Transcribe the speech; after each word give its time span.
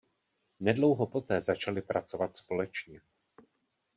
Nedlouho 0.59 1.07
poté 1.07 1.41
začali 1.41 1.81
pracovat 1.81 2.35
společně. 2.37 3.01